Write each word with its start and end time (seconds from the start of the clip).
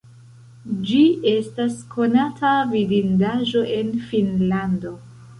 Ĝi 0.91 1.01
estas 1.31 1.75
konata 1.95 2.53
vidindaĵo 2.71 3.61
en 3.75 3.93
Finnlando. 4.07 4.95